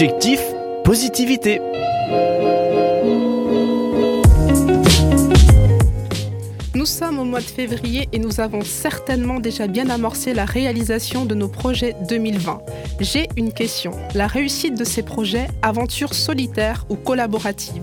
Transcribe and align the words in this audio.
Objectif, 0.00 0.40
positivité. 0.84 1.60
Nous 6.76 6.86
sommes 6.86 7.18
au 7.18 7.24
mois 7.24 7.40
de 7.40 7.44
février 7.44 8.08
et 8.12 8.20
nous 8.20 8.38
avons 8.38 8.62
certainement 8.62 9.40
déjà 9.40 9.66
bien 9.66 9.90
amorcé 9.90 10.34
la 10.34 10.44
réalisation 10.44 11.24
de 11.24 11.34
nos 11.34 11.48
projets 11.48 11.96
2020. 12.08 12.60
J'ai 13.00 13.26
une 13.36 13.52
question. 13.52 13.90
La 14.14 14.28
réussite 14.28 14.78
de 14.78 14.84
ces 14.84 15.02
projets, 15.02 15.48
aventures 15.62 16.14
solitaires 16.14 16.86
ou 16.88 16.94
collaboratives? 16.94 17.82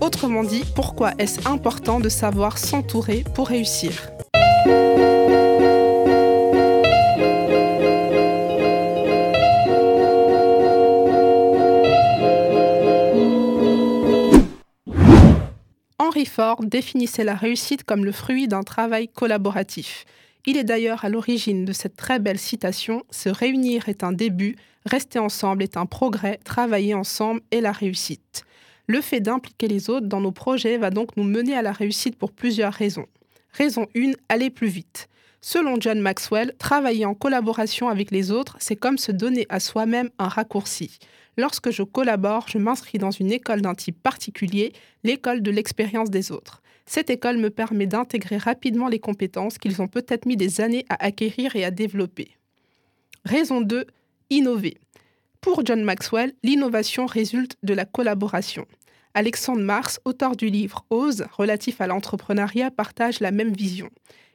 Autrement 0.00 0.44
dit, 0.44 0.62
pourquoi 0.76 1.14
est-ce 1.18 1.48
important 1.48 1.98
de 1.98 2.08
savoir 2.08 2.58
s'entourer 2.58 3.24
pour 3.34 3.48
réussir? 3.48 4.12
Henry 16.10 16.26
Ford 16.26 16.64
définissait 16.64 17.22
la 17.22 17.36
réussite 17.36 17.84
comme 17.84 18.04
le 18.04 18.10
fruit 18.10 18.48
d'un 18.48 18.64
travail 18.64 19.06
collaboratif. 19.06 20.04
Il 20.44 20.56
est 20.56 20.64
d'ailleurs 20.64 21.04
à 21.04 21.08
l'origine 21.08 21.64
de 21.64 21.72
cette 21.72 21.94
très 21.94 22.18
belle 22.18 22.40
citation 22.40 23.04
Se 23.12 23.28
réunir 23.28 23.88
est 23.88 24.02
un 24.02 24.10
début, 24.10 24.56
rester 24.86 25.20
ensemble 25.20 25.62
est 25.62 25.76
un 25.76 25.86
progrès, 25.86 26.40
travailler 26.42 26.94
ensemble 26.94 27.42
est 27.52 27.60
la 27.60 27.70
réussite. 27.70 28.42
Le 28.88 29.00
fait 29.00 29.20
d'impliquer 29.20 29.68
les 29.68 29.88
autres 29.88 30.08
dans 30.08 30.20
nos 30.20 30.32
projets 30.32 30.78
va 30.78 30.90
donc 30.90 31.16
nous 31.16 31.22
mener 31.22 31.54
à 31.54 31.62
la 31.62 31.70
réussite 31.70 32.18
pour 32.18 32.32
plusieurs 32.32 32.72
raisons. 32.72 33.06
Raison 33.52 33.86
1, 33.96 34.12
aller 34.28 34.50
plus 34.50 34.68
vite. 34.68 35.08
Selon 35.40 35.80
John 35.80 36.00
Maxwell, 36.00 36.54
travailler 36.58 37.06
en 37.06 37.14
collaboration 37.14 37.88
avec 37.88 38.10
les 38.10 38.30
autres, 38.30 38.56
c'est 38.60 38.76
comme 38.76 38.98
se 38.98 39.10
donner 39.10 39.46
à 39.48 39.58
soi-même 39.58 40.10
un 40.18 40.28
raccourci. 40.28 40.98
Lorsque 41.36 41.70
je 41.70 41.82
collabore, 41.82 42.46
je 42.48 42.58
m'inscris 42.58 42.98
dans 42.98 43.10
une 43.10 43.32
école 43.32 43.62
d'un 43.62 43.74
type 43.74 44.00
particulier, 44.02 44.72
l'école 45.02 45.42
de 45.42 45.50
l'expérience 45.50 46.10
des 46.10 46.30
autres. 46.30 46.62
Cette 46.86 47.08
école 47.08 47.38
me 47.38 47.50
permet 47.50 47.86
d'intégrer 47.86 48.36
rapidement 48.36 48.88
les 48.88 48.98
compétences 48.98 49.58
qu'ils 49.58 49.80
ont 49.80 49.88
peut-être 49.88 50.26
mis 50.26 50.36
des 50.36 50.60
années 50.60 50.84
à 50.88 51.04
acquérir 51.04 51.56
et 51.56 51.64
à 51.64 51.70
développer. 51.70 52.36
Raison 53.24 53.60
2, 53.60 53.86
innover. 54.28 54.76
Pour 55.40 55.64
John 55.64 55.82
Maxwell, 55.82 56.34
l'innovation 56.42 57.06
résulte 57.06 57.56
de 57.62 57.72
la 57.72 57.86
collaboration. 57.86 58.66
Alexandre 59.14 59.62
Mars, 59.62 60.00
auteur 60.04 60.36
du 60.36 60.50
livre 60.50 60.84
Ose, 60.90 61.24
relatif 61.32 61.80
à 61.80 61.88
l'entrepreneuriat, 61.88 62.70
partage 62.70 63.18
la 63.18 63.32
même 63.32 63.52
vision. 63.52 63.90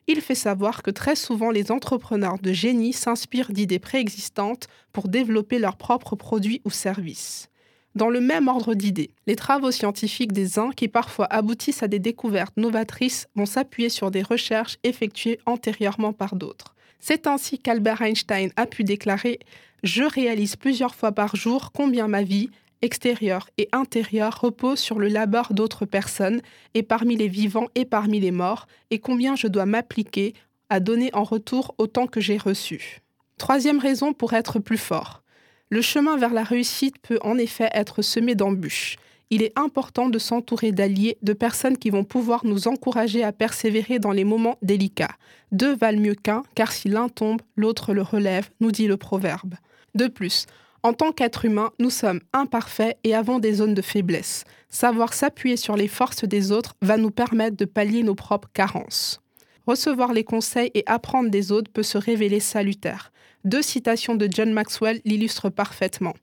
Il 0.07 0.19
fait 0.19 0.35
savoir 0.35 0.83
que 0.83 0.91
très 0.91 1.15
souvent 1.15 1.49
les 1.49 1.71
entrepreneurs 1.71 2.39
de 2.39 2.51
génie 2.51 2.91
s'inspirent 2.91 3.51
d'idées 3.51 3.79
préexistantes 3.79 4.67
pour 4.91 5.07
développer 5.07 5.59
leurs 5.59 5.77
propres 5.77 6.15
produits 6.17 6.61
ou 6.65 6.69
services. 6.69 7.49
Dans 7.95 8.09
le 8.09 8.19
même 8.19 8.49
ordre 8.49 8.73
d'idées, 8.73 9.11
les 9.25 9.37
travaux 9.37 9.71
scientifiques 9.71 10.33
des 10.33 10.59
uns 10.59 10.71
qui 10.71 10.89
parfois 10.89 11.27
aboutissent 11.27 11.81
à 11.81 11.87
des 11.87 11.99
découvertes 11.99 12.57
novatrices 12.57 13.27
vont 13.35 13.45
s'appuyer 13.45 13.87
sur 13.87 14.11
des 14.11 14.21
recherches 14.21 14.77
effectuées 14.83 15.39
antérieurement 15.45 16.11
par 16.11 16.35
d'autres. 16.35 16.75
C'est 16.99 17.27
ainsi 17.27 17.59
qu'Albert 17.59 18.01
Einstein 18.01 18.51
a 18.57 18.65
pu 18.65 18.83
déclarer 18.83 19.39
Je 19.83 20.03
réalise 20.03 20.57
plusieurs 20.57 20.95
fois 20.95 21.13
par 21.13 21.37
jour 21.37 21.71
combien 21.71 22.09
ma 22.09 22.23
vie, 22.23 22.49
extérieur 22.85 23.49
et 23.57 23.67
intérieur 23.73 24.39
repose 24.39 24.79
sur 24.79 24.99
le 24.99 25.09
labeur 25.09 25.53
d'autres 25.53 25.85
personnes, 25.85 26.41
et 26.73 26.83
parmi 26.83 27.17
les 27.17 27.27
vivants 27.27 27.67
et 27.75 27.83
parmi 27.83 28.19
les 28.21 28.31
morts, 28.31 28.67
et 28.91 28.99
combien 28.99 29.35
je 29.35 29.47
dois 29.47 29.65
m'appliquer 29.65 30.33
à 30.69 30.79
donner 30.79 31.09
en 31.13 31.23
retour 31.23 31.75
autant 31.77 32.07
que 32.07 32.21
j'ai 32.21 32.37
reçu. 32.37 33.01
Troisième 33.37 33.79
raison 33.79 34.13
pour 34.13 34.33
être 34.33 34.59
plus 34.59 34.77
fort. 34.77 35.21
Le 35.69 35.81
chemin 35.81 36.15
vers 36.15 36.33
la 36.33 36.43
réussite 36.43 36.99
peut 36.99 37.19
en 37.21 37.37
effet 37.37 37.69
être 37.73 38.01
semé 38.01 38.35
d'embûches. 38.35 38.95
Il 39.31 39.41
est 39.41 39.57
important 39.57 40.09
de 40.09 40.19
s'entourer 40.19 40.71
d'alliés, 40.71 41.17
de 41.23 41.33
personnes 41.33 41.77
qui 41.77 41.89
vont 41.89 42.03
pouvoir 42.03 42.45
nous 42.45 42.67
encourager 42.67 43.23
à 43.23 43.31
persévérer 43.31 43.97
dans 43.97 44.11
les 44.11 44.23
moments 44.23 44.57
délicats. 44.61 45.15
Deux 45.51 45.75
valent 45.75 45.99
mieux 45.99 46.13
qu'un, 46.13 46.43
car 46.53 46.71
si 46.71 46.87
l'un 46.87 47.09
tombe, 47.09 47.41
l'autre 47.55 47.93
le 47.93 48.03
relève, 48.03 48.49
nous 48.59 48.71
dit 48.71 48.87
le 48.87 48.97
proverbe. 48.97 49.55
De 49.95 50.07
plus, 50.07 50.45
en 50.85 50.93
tant 50.93 51.11
qu'être 51.11 51.45
humain, 51.45 51.71
nous 51.79 51.89
sommes 51.89 52.19
imparfaits 52.31 52.95
et 53.03 53.15
avons 53.15 53.39
des 53.39 53.53
zones 53.53 53.73
de 53.73 53.81
faiblesse. 53.81 54.43
Savoir 54.69 55.15
s'appuyer 55.15 55.57
sur 55.57 55.75
les 55.75 55.87
forces 55.87 56.25
des 56.25 56.51
autres 56.51 56.75
va 56.79 56.97
nous 56.97 57.09
permettre 57.09 57.57
de 57.57 57.65
pallier 57.65 58.03
nos 58.03 58.13
propres 58.13 58.51
carences. 58.53 59.19
Recevoir 59.65 60.13
les 60.13 60.23
conseils 60.23 60.69
et 60.75 60.83
apprendre 60.85 61.31
des 61.31 61.51
autres 61.51 61.71
peut 61.71 61.81
se 61.81 61.97
révéler 61.97 62.39
salutaire. 62.39 63.11
Deux 63.45 63.63
citations 63.63 64.13
de 64.13 64.27
John 64.29 64.53
Maxwell 64.53 65.01
l'illustrent 65.05 65.49
parfaitement. 65.49 66.13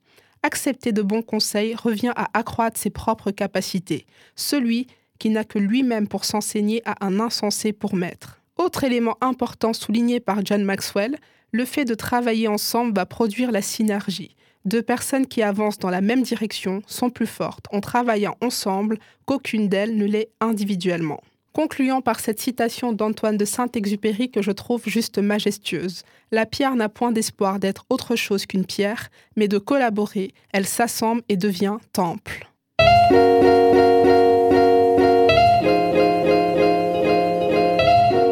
Accepter 0.43 0.93
de 0.93 1.01
bons 1.01 1.23
conseils 1.23 1.75
revient 1.75 2.13
à 2.15 2.29
accroître 2.33 2.79
ses 2.79 2.89
propres 2.89 3.31
capacités. 3.31 4.05
Celui 4.37 4.87
qui 5.19 5.29
n'a 5.29 5.43
que 5.43 5.59
lui-même 5.59 6.07
pour 6.07 6.23
s'enseigner 6.23 6.81
a 6.85 7.05
un 7.05 7.19
insensé 7.19 7.73
pour 7.73 7.95
maître. 7.95 8.39
Autre 8.55 8.85
élément 8.85 9.17
important 9.19 9.73
souligné 9.73 10.21
par 10.21 10.45
John 10.45 10.63
Maxwell, 10.63 11.17
le 11.53 11.65
fait 11.65 11.85
de 11.85 11.93
travailler 11.93 12.49
ensemble 12.49 12.93
va 12.95 13.05
produire 13.05 13.51
la 13.51 13.61
synergie. 13.61 14.35
Deux 14.65 14.81
personnes 14.81 15.27
qui 15.27 15.43
avancent 15.43 15.77
dans 15.77 15.89
la 15.89 16.01
même 16.01 16.23
direction 16.23 16.81
sont 16.87 17.09
plus 17.09 17.27
fortes 17.27 17.67
en 17.71 17.79
travaillant 17.79 18.35
ensemble 18.41 18.97
qu'aucune 19.25 19.69
d'elles 19.69 19.95
ne 19.95 20.05
l'est 20.05 20.29
individuellement. 20.41 21.21
Concluant 21.53 22.01
par 22.01 22.19
cette 22.19 22.39
citation 22.39 22.91
d'Antoine 22.91 23.37
de 23.37 23.45
Saint-Exupéry 23.45 24.31
que 24.31 24.41
je 24.41 24.51
trouve 24.51 24.81
juste 24.87 25.19
majestueuse. 25.19 26.01
La 26.31 26.47
pierre 26.47 26.75
n'a 26.75 26.89
point 26.89 27.11
d'espoir 27.11 27.59
d'être 27.59 27.85
autre 27.91 28.15
chose 28.15 28.47
qu'une 28.47 28.65
pierre, 28.65 29.09
mais 29.35 29.47
de 29.47 29.59
collaborer, 29.59 30.33
elle 30.51 30.65
s'assemble 30.65 31.21
et 31.29 31.37
devient 31.37 31.77
temple. 31.91 32.49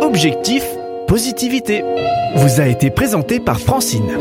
Objectif, 0.02 0.61
positivité. 1.12 1.84
Vous 2.38 2.62
a 2.62 2.68
été 2.68 2.90
présenté 2.90 3.42
par 3.42 3.60
Francine. 3.60 4.18